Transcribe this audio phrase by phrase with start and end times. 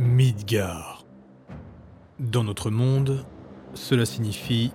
[0.00, 1.04] Midgard.
[2.20, 3.26] Dans notre monde,
[3.74, 4.70] cela signifie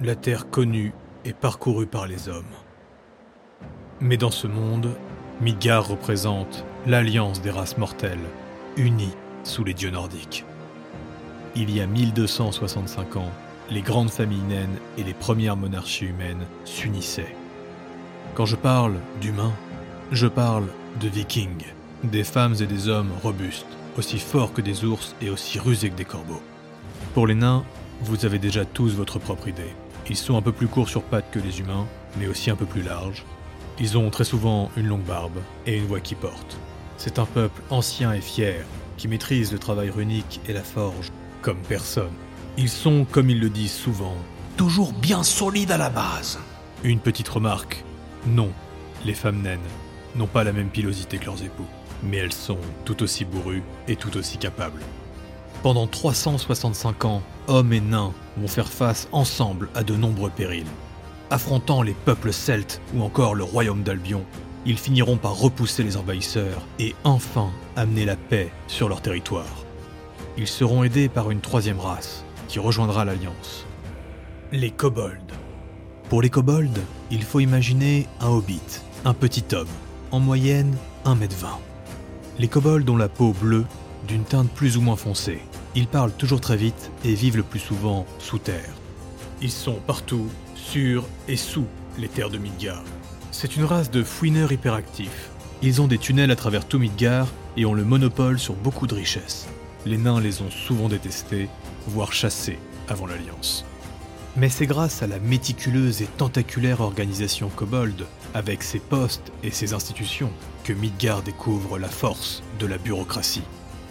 [0.00, 0.92] la terre connue
[1.24, 2.44] et parcourue par les hommes.
[4.00, 4.90] Mais dans ce monde,
[5.40, 8.22] Midgard représente l'alliance des races mortelles,
[8.76, 10.44] unies sous les dieux nordiques.
[11.56, 13.32] Il y a 1265 ans,
[13.70, 17.34] les grandes familles naines et les premières monarchies humaines s'unissaient.
[18.36, 19.54] Quand je parle d'humains,
[20.12, 20.68] je parle
[21.00, 21.66] de vikings,
[22.04, 23.66] des femmes et des hommes robustes,
[23.98, 26.42] aussi forts que des ours et aussi rusés que des corbeaux.
[27.14, 27.64] Pour les nains,
[28.00, 29.74] vous avez déjà tous votre propre idée.
[30.08, 31.86] Ils sont un peu plus courts sur pattes que les humains,
[32.18, 33.24] mais aussi un peu plus larges.
[33.80, 36.56] Ils ont très souvent une longue barbe et une voix qui porte.
[36.96, 38.64] C'est un peuple ancien et fier,
[38.96, 42.10] qui maîtrise le travail runique et la forge comme personne.
[42.56, 44.16] Ils sont, comme ils le disent souvent,
[44.56, 46.38] Toujours bien solides à la base.
[46.82, 47.84] une petite remarque.
[48.26, 48.50] Non,
[49.04, 49.60] les femmes naines
[50.16, 51.66] n'ont pas la même pilosité que leurs époux,
[52.02, 54.82] mais elles sont tout aussi bourrues et tout aussi capables.
[55.62, 60.66] Pendant 365 ans, hommes et nains vont faire face ensemble à de nombreux périls.
[61.30, 64.24] Affrontant les peuples celtes ou encore le royaume d'Albion,
[64.64, 69.64] ils finiront par repousser les envahisseurs et enfin amener la paix sur leur territoire.
[70.36, 73.66] Ils seront aidés par une troisième race qui rejoindra l'Alliance.
[74.52, 75.34] Les kobolds.
[76.08, 79.68] Pour les kobolds, il faut imaginer un hobbit, un petit homme,
[80.10, 81.58] en moyenne 1m20.
[82.38, 83.64] Les kobolds ont la peau bleue,
[84.06, 85.40] d'une teinte plus ou moins foncée.
[85.74, 88.74] Ils parlent toujours très vite et vivent le plus souvent sous terre.
[89.42, 91.66] Ils sont partout, sur et sous
[91.98, 92.84] les terres de Midgard.
[93.32, 95.30] C'est une race de fouineurs hyperactifs.
[95.62, 98.94] Ils ont des tunnels à travers tout Midgard et ont le monopole sur beaucoup de
[98.94, 99.48] richesses.
[99.84, 101.48] Les nains les ont souvent détestés,
[101.88, 103.64] voire chassés avant l'Alliance.
[104.36, 108.06] Mais c'est grâce à la méticuleuse et tentaculaire organisation Kobold,
[108.38, 110.30] avec ses postes et ses institutions,
[110.62, 113.42] que Midgard découvre la force de la bureaucratie.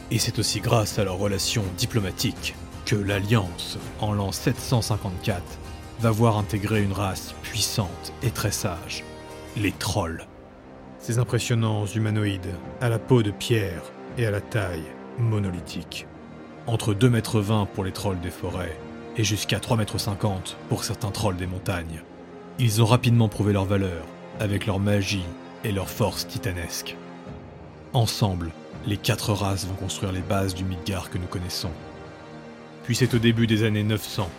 [0.09, 5.41] Et c'est aussi grâce à leurs relations diplomatiques que l'Alliance, en l'an 754,
[5.99, 9.03] va voir intégrer une race puissante et très sage,
[9.57, 10.25] les trolls.
[10.99, 13.83] Ces impressionnants humanoïdes, à la peau de pierre
[14.17, 14.87] et à la taille
[15.19, 16.07] monolithique.
[16.67, 18.79] Entre 2,20 m pour les trolls des forêts
[19.17, 22.01] et jusqu'à 3,50 m pour certains trolls des montagnes.
[22.59, 24.05] Ils ont rapidement prouvé leur valeur
[24.39, 25.25] avec leur magie
[25.63, 26.95] et leur force titanesque.
[27.93, 28.51] Ensemble,
[28.85, 31.71] les quatre races vont construire les bases du Midgard que nous connaissons.
[32.83, 34.29] Puis c'est au début des années 900,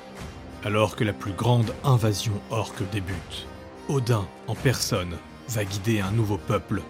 [0.65, 3.47] alors que la plus grande invasion orque débute.
[3.89, 5.17] Odin, en personne,
[5.49, 6.83] va guider un nouveau peuple,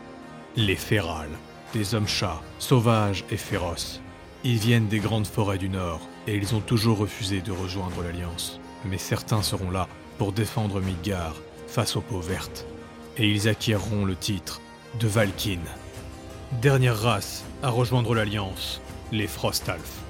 [0.56, 1.36] les Férales,
[1.72, 4.00] des hommes-chats, sauvages et féroces.
[4.44, 8.60] Ils viennent des grandes forêts du Nord, et ils ont toujours refusé de rejoindre l'Alliance.
[8.84, 11.34] Mais certains seront là pour défendre Midgard
[11.66, 12.66] face aux peaux vertes.
[13.18, 14.60] Et ils acquierront le titre
[15.00, 15.60] de Valkyne.
[16.62, 18.80] Dernière race à rejoindre l'Alliance,
[19.12, 20.02] les Frostalfs.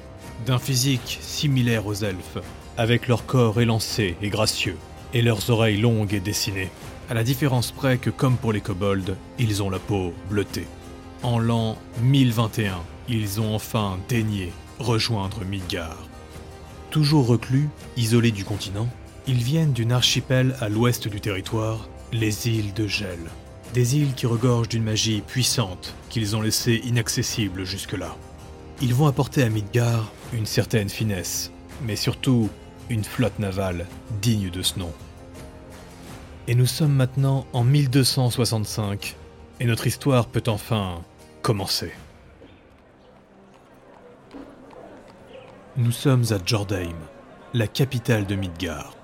[0.46, 2.38] D'un physique similaire aux elfes,
[2.76, 4.76] avec leur corps élancé et gracieux,
[5.14, 6.70] et leurs oreilles longues et dessinées.
[7.10, 10.66] À la différence près que, comme pour les kobolds, ils ont la peau bleutée.
[11.22, 16.08] En l'an 1021, ils ont enfin daigné rejoindre Midgard.
[16.90, 18.88] Toujours reclus, isolés du continent,
[19.26, 23.19] ils viennent d'une archipel à l'ouest du territoire, les îles de Gel.
[23.74, 28.16] Des îles qui regorgent d'une magie puissante qu'ils ont laissée inaccessible jusque-là.
[28.80, 31.50] Ils vont apporter à Midgard une certaine finesse,
[31.82, 32.48] mais surtout
[32.88, 33.86] une flotte navale
[34.22, 34.92] digne de ce nom.
[36.46, 39.16] Et nous sommes maintenant en 1265,
[39.60, 41.02] et notre histoire peut enfin
[41.42, 41.92] commencer.
[45.76, 46.96] Nous sommes à Jordheim,
[47.52, 48.97] la capitale de Midgard.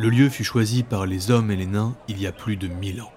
[0.00, 2.68] Le lieu fut choisi par les hommes et les nains il y a plus de
[2.68, 3.12] mille ans.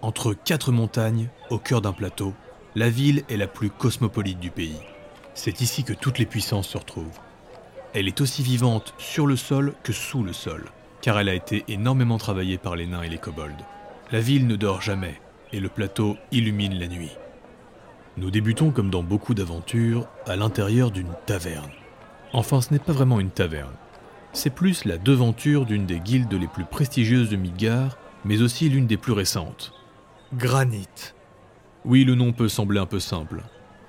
[0.00, 2.32] Entre quatre montagnes, au cœur d'un plateau,
[2.74, 4.80] la ville est la plus cosmopolite du pays.
[5.34, 7.20] C'est ici que toutes les puissances se retrouvent.
[7.92, 10.64] Elle est aussi vivante sur le sol que sous le sol,
[11.02, 13.52] car elle a été énormément travaillée par les nains et les kobolds.
[14.10, 15.20] La ville ne dort jamais,
[15.52, 17.12] et le plateau illumine la nuit.
[18.16, 21.72] Nous débutons comme dans beaucoup d'aventures à l'intérieur d'une taverne.
[22.32, 23.76] Enfin, ce n'est pas vraiment une taverne.
[24.34, 28.88] C'est plus la devanture d'une des guildes les plus prestigieuses de Midgard, mais aussi l'une
[28.88, 29.72] des plus récentes.
[30.34, 30.88] Granit.
[31.84, 33.42] Oui, le nom peut sembler un peu simple,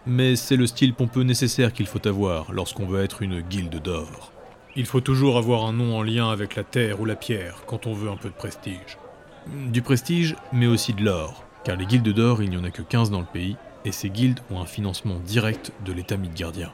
[0.05, 4.31] mais c'est le style pompeux nécessaire qu'il faut avoir lorsqu'on veut être une guilde d'or.
[4.75, 7.87] Il faut toujours avoir un nom en lien avec la terre ou la pierre quand
[7.87, 8.99] on veut un peu de prestige.
[9.47, 12.83] Du prestige, mais aussi de l'or, car les guildes d'or, il n'y en a que
[12.83, 16.71] 15 dans le pays, et ces guildes ont un financement direct de l'État midgardien.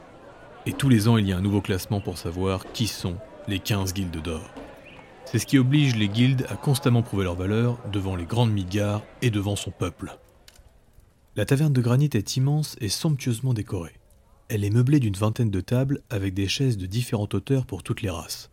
[0.66, 3.16] Et tous les ans, il y a un nouveau classement pour savoir qui sont
[3.48, 4.48] les 15 guildes d'or.
[5.24, 9.02] C'est ce qui oblige les guildes à constamment prouver leur valeur devant les grandes Midgard
[9.22, 10.16] et devant son peuple.
[11.34, 13.94] La taverne de granit est immense et somptueusement décorée.
[14.48, 18.02] Elle est meublée d'une vingtaine de tables avec des chaises de différentes hauteurs pour toutes
[18.02, 18.50] les races.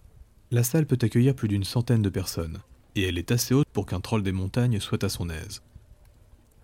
[0.52, 2.60] La salle peut accueillir plus d'une centaine de personnes,
[2.96, 5.62] et elle est assez haute pour qu'un troll des montagnes soit à son aise.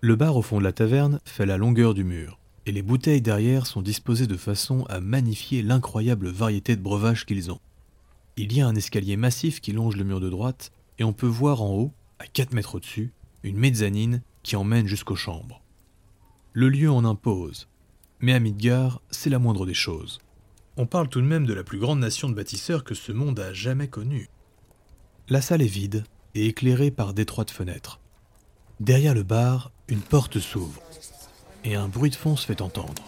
[0.00, 3.22] Le bar au fond de la taverne fait la longueur du mur, et les bouteilles
[3.22, 7.60] derrière sont disposées de façon à magnifier l'incroyable variété de breuvages qu'ils ont.
[8.38, 11.26] Il y a un escalier massif qui longe le mur de droite, et on peut
[11.26, 13.12] voir en haut, à 4 mètres au-dessus,
[13.42, 15.62] une mezzanine qui emmène jusqu'aux chambres.
[16.52, 17.66] Le lieu en impose,
[18.20, 20.20] mais à Midgard, c'est la moindre des choses.
[20.76, 23.40] On parle tout de même de la plus grande nation de bâtisseurs que ce monde
[23.40, 24.28] a jamais connue.
[25.30, 26.04] La salle est vide
[26.34, 28.00] et éclairée par d'étroites fenêtres.
[28.80, 30.82] Derrière le bar, une porte s'ouvre
[31.64, 33.02] et un bruit de fond se fait entendre.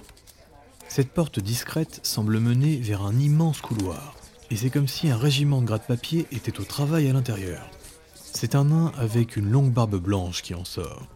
[0.89, 4.17] Cette porte discrète semble mener vers un immense couloir,
[4.51, 7.69] et c'est comme si un régiment de gratte-papier était au travail à l'intérieur.
[8.15, 11.07] C'est un nain avec une longue barbe blanche qui en sort.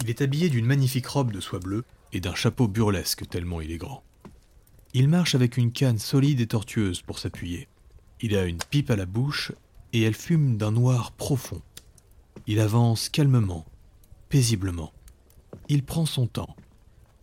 [0.00, 3.70] Il est habillé d'une magnifique robe de soie bleue et d'un chapeau burlesque tellement il
[3.70, 4.02] est grand.
[4.94, 7.68] Il marche avec une canne solide et tortueuse pour s'appuyer.
[8.20, 9.52] Il a une pipe à la bouche
[9.92, 11.62] et elle fume d'un noir profond.
[12.46, 13.64] Il avance calmement,
[14.28, 14.92] paisiblement.
[15.68, 16.56] Il prend son temps,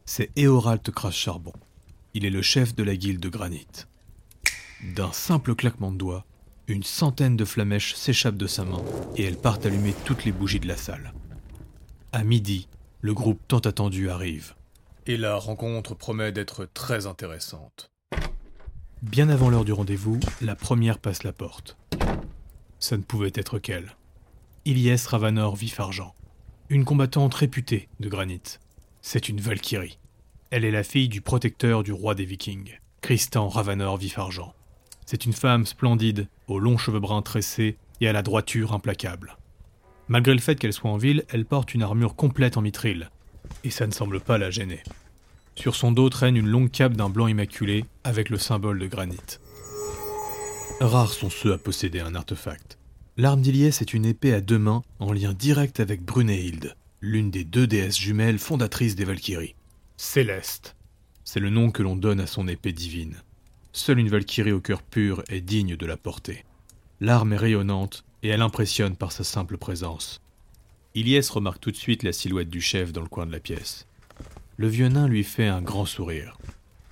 [0.05, 1.53] c'est Eoralt Crash-Charbon.
[2.13, 3.67] Il est le chef de la guilde de granit.
[4.83, 6.25] D'un simple claquement de doigts,
[6.67, 8.81] une centaine de flamèches s'échappent de sa main
[9.17, 11.13] et elles partent allumer toutes les bougies de la salle.
[12.13, 12.67] À midi,
[13.01, 14.55] le groupe tant attendu arrive.
[15.05, 17.91] Et la rencontre promet d'être très intéressante.
[19.01, 21.77] Bien avant l'heure du rendez-vous, la première passe la porte.
[22.79, 23.95] Ça ne pouvait être qu'elle.
[24.65, 26.13] Ilyes Ravanor Vif-Argent,
[26.69, 28.59] une combattante réputée de granit.
[29.01, 29.99] C'est une Valkyrie.
[30.51, 34.53] Elle est la fille du protecteur du roi des Vikings, Christian Ravanor Vif-Argent.
[35.11, 39.37] C'est une femme splendide, aux longs cheveux bruns tressés et à la droiture implacable.
[40.07, 43.09] Malgré le fait qu'elle soit en ville, elle porte une armure complète en mithril,
[43.63, 44.83] et ça ne semble pas la gêner.
[45.55, 49.17] Sur son dos traîne une longue cape d'un blanc immaculé avec le symbole de granit.
[50.79, 52.77] Rares sont ceux à posséder un artefact.
[53.17, 57.45] L'arme d'Iliès est une épée à deux mains en lien direct avec Brunehilde, l'une des
[57.45, 59.55] deux déesses jumelles fondatrices des Valkyries.
[59.97, 60.75] Céleste.
[61.23, 63.15] C'est le nom que l'on donne à son épée divine.
[63.81, 66.43] Seule une Valkyrie au cœur pur est digne de la porter.
[66.99, 70.21] L'arme est rayonnante et elle impressionne par sa simple présence.
[70.95, 73.87] Ilyes remarque tout de suite la silhouette du chef dans le coin de la pièce.
[74.57, 76.37] Le vieux nain lui fait un grand sourire.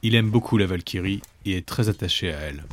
[0.01, 2.63] Il aime beaucoup la Valkyrie et est très attaché à elle.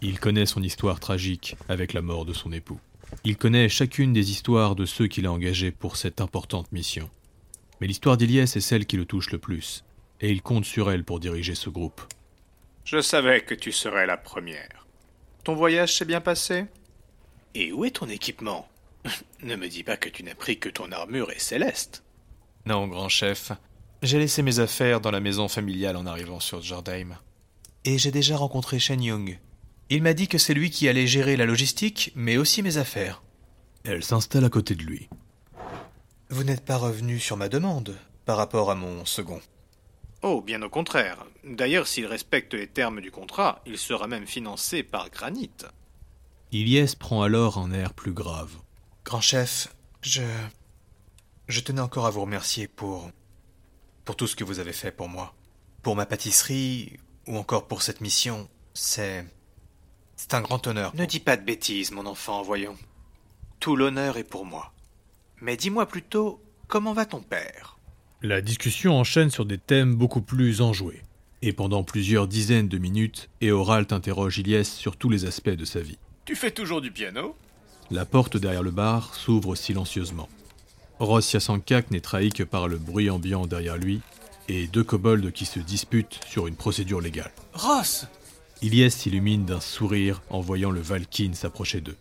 [0.00, 2.80] Il connaît son histoire tragique avec la mort de son époux.
[3.24, 7.10] Il connaît chacune des histoires de ceux qu'il a engagés pour cette importante mission.
[7.82, 9.84] Mais l'histoire d'Iliès est celle qui le touche le plus,
[10.22, 12.00] et il compte sur elle pour diriger ce groupe.
[12.90, 14.84] Je savais que tu serais la première.
[15.44, 16.64] Ton voyage s'est bien passé?
[17.54, 18.68] Et où est ton équipement?
[19.44, 22.02] Ne me dis pas que tu n'as pris que ton armure et céleste.
[22.66, 23.52] Non, grand chef.
[24.02, 27.16] J'ai laissé mes affaires dans la maison familiale en arrivant sur Jordheim.
[27.84, 29.38] Et j'ai déjà rencontré Shen Young,
[29.88, 33.22] il m'a dit que c'est lui qui allait gérer la logistique, mais aussi mes affaires.
[33.84, 35.08] Elle s'installe à côté de lui.
[36.28, 39.40] Vous n'êtes pas revenu sur ma demande par rapport à mon second.
[40.22, 41.24] Oh, bien au contraire.
[41.44, 45.50] D'ailleurs, s'il respecte les termes du contrat, il sera même financé par Granit.
[46.52, 48.52] Ilyes prend alors un air plus grave.
[49.04, 50.22] Grand chef, je.
[51.48, 53.10] Je tenais encore à vous remercier pour.
[54.04, 55.34] pour tout ce que vous avez fait pour moi.
[55.82, 58.48] Pour ma pâtisserie, ou encore pour cette mission.
[58.74, 59.24] C'est.
[60.16, 60.94] C'est un grand honneur.
[60.94, 62.76] Ne dis pas de bêtises, mon enfant, voyons.
[63.58, 64.74] Tout l'honneur est pour moi.
[65.40, 67.78] Mais dis-moi plutôt, comment va ton père?
[68.22, 71.00] La discussion enchaîne sur des thèmes beaucoup plus enjoués.
[71.40, 75.80] Et pendant plusieurs dizaines de minutes, Eoralt interroge Ilyes sur tous les aspects de sa
[75.80, 75.96] vie.
[76.26, 77.34] Tu fais toujours du piano?
[77.90, 80.28] La porte derrière le bar s'ouvre silencieusement.
[80.98, 84.02] Ross Yasankak n'est trahi que par le bruit ambiant derrière lui
[84.48, 87.32] et deux kobolds qui se disputent sur une procédure légale.
[87.54, 88.06] Ross
[88.60, 91.96] Ilyes s'illumine d'un sourire en voyant le Valkyne s'approcher d'eux.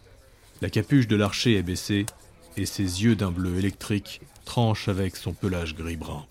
[0.61, 2.05] La capuche de l'archer est baissée
[2.59, 6.25] et ses yeux d'un bleu électrique tranchent avec son pelage gris-brun.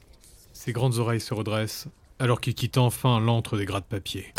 [0.52, 4.32] Ses grandes oreilles se redressent alors qu'il quitte enfin l'antre des gratte-papier.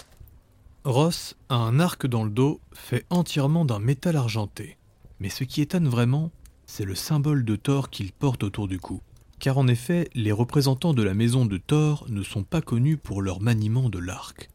[0.84, 4.77] Ross a un arc dans le dos fait entièrement d'un métal argenté.
[5.19, 6.31] Mais ce qui étonne vraiment,
[6.65, 9.01] c'est le symbole de Thor qu'il porte autour du cou.
[9.39, 13.22] Car en effet, les représentants de la maison de Thor ne sont pas connus pour
[13.22, 14.50] leur maniement de l'arc.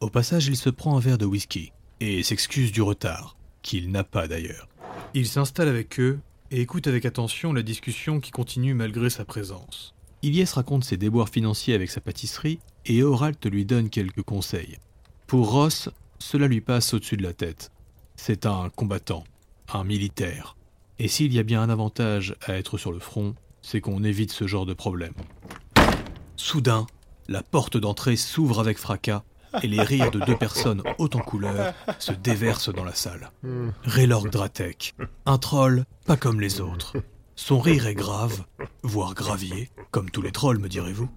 [0.00, 4.04] Au passage, il se prend un verre de whisky et s'excuse du retard, qu'il n'a
[4.04, 4.68] pas d'ailleurs.
[5.14, 6.18] Il s'installe avec eux
[6.50, 9.94] et écoute avec attention la discussion qui continue malgré sa présence.
[10.22, 14.78] Ilyes raconte ses déboires financiers avec sa pâtisserie et Eoralt lui donne quelques conseils.
[15.26, 17.70] Pour Ross, cela lui passe au-dessus de la tête.
[18.16, 19.24] C'est un combattant,
[19.72, 20.56] un militaire.
[20.98, 24.32] Et s'il y a bien un avantage à être sur le front, c'est qu'on évite
[24.32, 25.14] ce genre de problème.
[26.36, 26.86] Soudain,
[27.28, 29.24] la porte d'entrée s'ouvre avec fracas
[29.62, 33.30] et les rires de deux personnes hautes en couleur se déversent dans la salle.
[33.84, 34.94] Raylord Dratek,
[35.26, 36.96] un troll pas comme les autres.
[37.36, 38.44] Son rire est grave,
[38.82, 41.08] voire gravier, comme tous les trolls me direz-vous.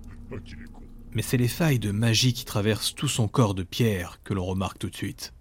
[1.13, 4.45] Mais c'est les failles de magie qui traversent tout son corps de pierre que l'on
[4.45, 5.33] remarque tout de suite.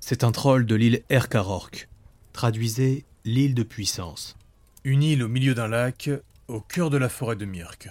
[0.00, 1.88] C'est un troll de l'île Erkarork.
[2.32, 4.36] Traduisez l'île de puissance.
[4.84, 6.10] Une île au milieu d'un lac,
[6.46, 7.90] au cœur de la forêt de Myrk.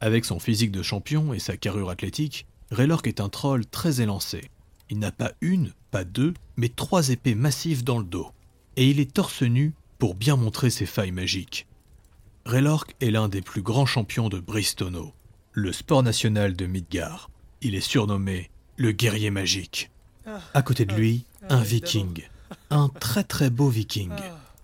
[0.00, 4.50] Avec son physique de champion et sa carrure athlétique, Raylork est un troll très élancé.
[4.90, 8.30] Il n'a pas une, pas deux, mais trois épées massives dans le dos.
[8.76, 11.66] Et il est torse nu pour bien montrer ses failles magiques.
[12.44, 15.12] Raylork est l'un des plus grands champions de Bristono,
[15.52, 17.30] le sport national de Midgard.
[17.62, 19.90] Il est surnommé le guerrier magique.
[20.54, 22.28] À côté de lui, un viking.
[22.70, 24.10] Un très très beau viking.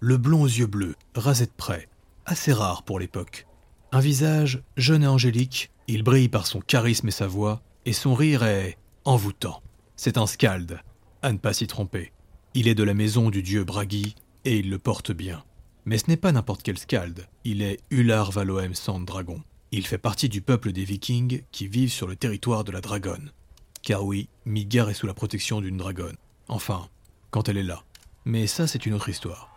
[0.00, 1.88] Le blond aux yeux bleus, rasé de près.
[2.26, 3.46] Assez rare pour l'époque.
[3.90, 8.14] Un visage jeune et angélique, il brille par son charisme et sa voix, et son
[8.14, 9.62] rire est envoûtant.
[9.96, 10.80] C'est un skald,
[11.22, 12.12] à ne pas s'y tromper.
[12.54, 15.44] Il est de la maison du dieu Bragi, et il le porte bien.
[15.84, 19.42] Mais ce n'est pas n'importe quel skald, il est Ular Valoem Sand Dragon.
[19.72, 23.32] Il fait partie du peuple des vikings qui vivent sur le territoire de la dragonne.
[23.82, 26.16] Car oui, Midgard est sous la protection d'une dragonne.
[26.48, 26.88] Enfin,
[27.30, 27.82] quand elle est là.
[28.24, 29.48] Mais ça, c'est une autre histoire.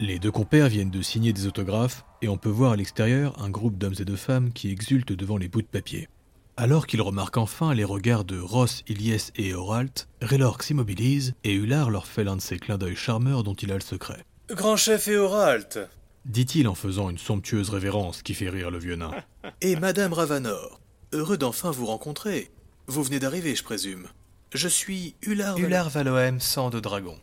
[0.00, 3.50] Les deux compères viennent de signer des autographes et on peut voir à l'extérieur un
[3.50, 6.08] groupe d'hommes et de femmes qui exultent devant les bouts de papier.
[6.56, 11.90] Alors qu'ils remarquent enfin les regards de Ross, Ilyes et Oralt, Raylork s'immobilise et Ular
[11.90, 14.24] leur fait l'un de ces clins d'œil charmeurs dont il a le secret.
[14.50, 15.80] Grand chef et Oralt
[16.26, 19.10] Dit-il en faisant une somptueuse révérence qui fait rire le vieux nain.
[19.60, 20.80] Et Madame Ravanor,
[21.12, 22.50] heureux d'enfin vous rencontrer.
[22.86, 24.08] Vous venez d'arriver, je présume.
[24.52, 27.18] Je suis Ular, Ular Valoem, sang de dragon.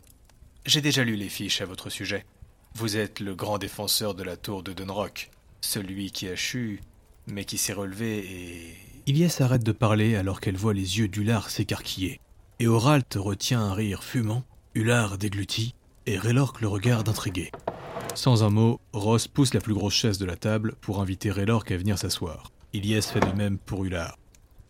[0.66, 2.26] J'ai déjà lu les fiches à votre sujet.
[2.74, 5.30] Vous êtes le grand défenseur de la tour de Dunrock,
[5.62, 6.80] celui qui a chu,
[7.26, 8.91] mais qui s'est relevé et...
[9.06, 12.20] Ilyes arrête de parler alors qu'elle voit les yeux d'Ular s'écarquiller.
[12.60, 14.44] Et Oralt retient un rire fumant,
[14.74, 15.74] Ular déglutit,
[16.06, 17.50] et Raylork le regarde intrigué.
[18.14, 21.72] Sans un mot, Ross pousse la plus grosse chaise de la table pour inviter Raylork
[21.72, 22.52] à venir s'asseoir.
[22.72, 24.18] Ilyes fait de même pour Ular.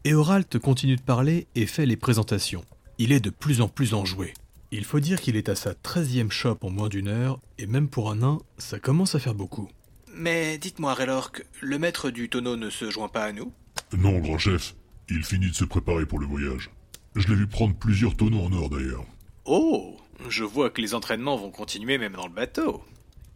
[0.05, 2.65] Et Oralt continue de parler et fait les présentations.
[2.97, 4.33] Il est de plus en plus enjoué.
[4.71, 7.89] Il faut dire qu'il est à sa treizième shop en moins d'une heure, et même
[7.89, 9.69] pour un nain, ça commence à faire beaucoup.
[10.15, 13.53] Mais dites-moi, Raylork, le maître du tonneau ne se joint pas à nous?
[13.97, 14.75] Non, grand chef.
[15.09, 16.71] Il finit de se préparer pour le voyage.
[17.15, 19.05] Je l'ai vu prendre plusieurs tonneaux en or d'ailleurs.
[19.45, 19.97] Oh
[20.29, 22.83] Je vois que les entraînements vont continuer même dans le bateau.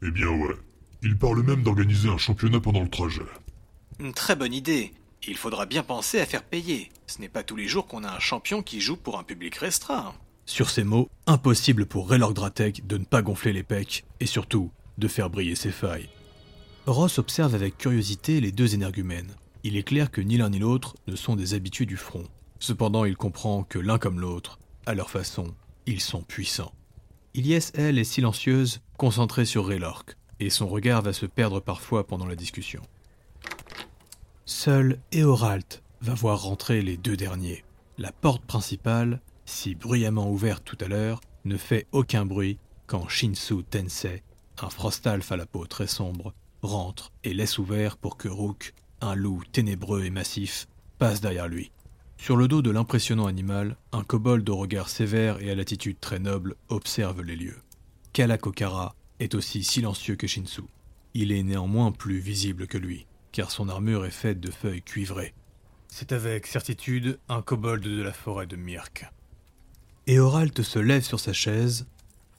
[0.02, 0.54] Eh bien ouais.
[1.02, 3.22] Il parle même d'organiser un championnat pendant le trajet.
[4.00, 4.92] Une très bonne idée.
[5.28, 6.90] Il faudra bien penser à faire payer.
[7.06, 9.56] Ce n'est pas tous les jours qu'on a un champion qui joue pour un public
[9.56, 10.14] restreint.
[10.46, 14.70] Sur ces mots, impossible pour Raylork Dratek de ne pas gonfler les pecs, et surtout,
[14.96, 16.08] de faire briller ses failles.
[16.86, 19.34] Ross observe avec curiosité les deux énergumènes.
[19.66, 22.22] Il est clair que ni l'un ni l'autre ne sont des habitués du front.
[22.60, 25.56] Cependant, il comprend que l'un comme l'autre, à leur façon,
[25.86, 26.72] ils sont puissants.
[27.34, 32.28] Ilyes, elle, est silencieuse, concentrée sur Raylork, et son regard va se perdre parfois pendant
[32.28, 32.80] la discussion.
[34.44, 37.64] Seul Eoralt va voir rentrer les deux derniers.
[37.98, 43.64] La porte principale, si bruyamment ouverte tout à l'heure, ne fait aucun bruit quand Shinsu
[43.64, 44.22] Tensei,
[44.62, 49.14] un frostalf à la peau très sombre, rentre et laisse ouvert pour que Rook, un
[49.14, 50.66] loup ténébreux et massif,
[50.98, 51.70] passe derrière lui.
[52.18, 56.18] Sur le dos de l'impressionnant animal, un kobold au regard sévère et à l'attitude très
[56.18, 57.60] noble observe les lieux.
[58.12, 60.62] Kalakokara est aussi silencieux que Shinsu.
[61.14, 65.34] Il est néanmoins plus visible que lui, car son armure est faite de feuilles cuivrées.
[65.88, 69.06] C'est avec certitude un kobold de la forêt de Myrk.
[70.06, 71.86] Et Oralt se lève sur sa chaise.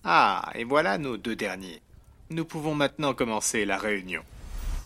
[0.03, 1.81] Ah, et voilà nos deux derniers.
[2.29, 4.23] Nous pouvons maintenant commencer la réunion.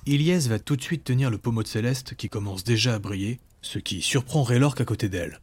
[0.08, 3.39] Ilyes va tout de suite tenir le pommeau de Céleste qui commence déjà à briller,
[3.62, 5.39] ce qui surprend Raylork à côté d'elle.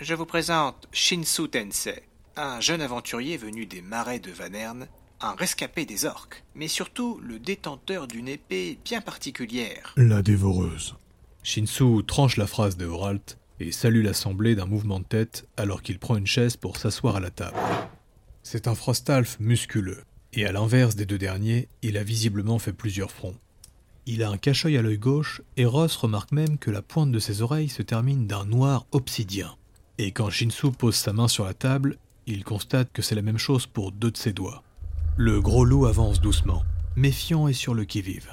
[0.00, 2.02] Je vous présente Shinsu Tensei,
[2.36, 4.88] un jeune aventurier venu des marais de Vanerne,
[5.20, 9.94] un rescapé des orques, mais surtout le détenteur d'une épée bien particulière.
[9.96, 10.96] La dévoreuse.
[11.44, 16.00] Shinsu tranche la phrase de Oralt et salue l'assemblée d'un mouvement de tête alors qu'il
[16.00, 17.56] prend une chaise pour s'asseoir à la table.
[18.42, 20.02] C'est un frostalf musculeux,
[20.32, 23.36] et à l'inverse des deux derniers, il a visiblement fait plusieurs fronts.
[24.08, 27.18] Il a un cache-œil à l'œil gauche, et Ross remarque même que la pointe de
[27.18, 29.56] ses oreilles se termine d'un noir obsidien.
[29.98, 33.38] Et quand Shinsu pose sa main sur la table, il constate que c'est la même
[33.38, 34.62] chose pour deux de ses doigts.
[35.16, 36.62] Le gros loup avance doucement,
[36.94, 38.30] méfiant et sur le qui-vive.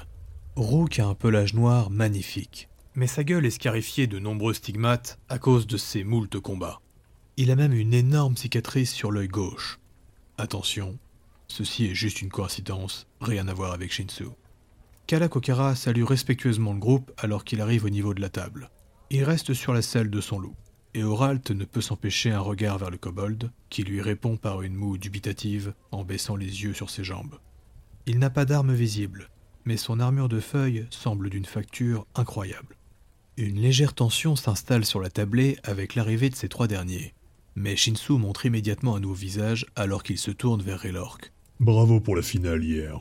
[0.54, 5.40] Rook a un pelage noir magnifique, mais sa gueule est scarifiée de nombreux stigmates à
[5.40, 6.80] cause de ses moultes combats.
[7.36, 9.80] Il a même une énorme cicatrice sur l'œil gauche.
[10.38, 10.96] Attention,
[11.48, 14.26] ceci est juste une coïncidence, rien à voir avec Shinsu.
[15.06, 18.70] Kalakokara salue respectueusement le groupe alors qu'il arrive au niveau de la table.
[19.10, 20.54] Il reste sur la selle de son loup,
[20.94, 24.74] et Oralt ne peut s'empêcher un regard vers le kobold, qui lui répond par une
[24.74, 27.38] moue dubitative en baissant les yeux sur ses jambes.
[28.06, 29.28] Il n'a pas d'arme visible,
[29.66, 32.76] mais son armure de feuilles semble d'une facture incroyable.
[33.36, 37.12] Une légère tension s'installe sur la tablée avec l'arrivée de ces trois derniers,
[37.56, 41.32] mais Shinsu montre immédiatement un nouveau visage alors qu'il se tourne vers Raylork.
[41.60, 43.00] Bravo pour la finale hier.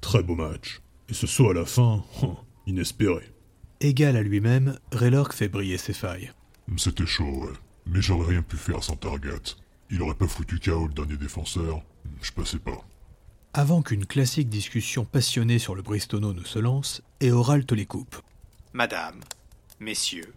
[0.00, 0.80] Très beau match.
[1.08, 3.30] Et ce saut à la fin, hein, inespéré.
[3.80, 6.32] Égal à lui-même, Raylork fait briller ses failles.
[6.76, 7.52] C'était chaud, ouais.
[7.86, 9.56] Mais j'aurais rien pu faire sans Targat.
[9.90, 11.82] Il aurait pas foutu KO le dernier défenseur.
[12.22, 12.84] Je passais pas.
[13.52, 18.16] Avant qu'une classique discussion passionnée sur le Bristono ne se lance, Eoralt les coupe.
[18.72, 19.20] Madame,
[19.78, 20.34] messieurs,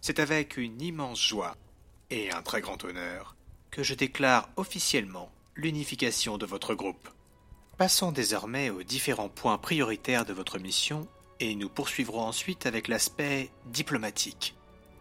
[0.00, 1.56] c'est avec une immense joie
[2.10, 3.36] et un très grand honneur
[3.70, 7.08] que je déclare officiellement l'unification de votre groupe.
[7.76, 11.08] Passons désormais aux différents points prioritaires de votre mission
[11.40, 14.54] et nous poursuivrons ensuite avec l'aspect diplomatique.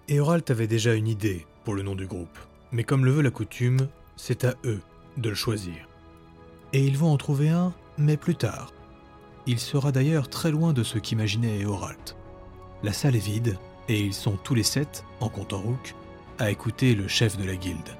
[0.09, 2.37] Eoralt avait déjà une idée pour le nom du groupe,
[2.71, 4.81] mais comme le veut la coutume, c'est à eux
[5.17, 5.87] de le choisir.
[6.73, 8.73] Et ils vont en trouver un, mais plus tard.
[9.45, 12.15] Il sera d'ailleurs très loin de ce qu'imaginait Eoralt.
[12.81, 15.93] La salle est vide, et ils sont tous les sept, en comptant Rook,
[16.39, 17.95] à écouter le chef de la guilde.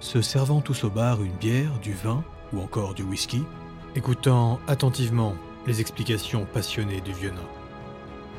[0.00, 2.24] Se servant tous au bar une bière, du vin
[2.54, 3.42] ou encore du whisky,
[3.94, 5.34] écoutant attentivement
[5.66, 7.48] les explications passionnées du vieux nain.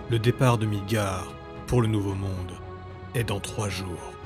[0.10, 1.34] Le départ de Midgard
[1.68, 2.54] pour le Nouveau Monde
[3.16, 4.19] est dans trois jours.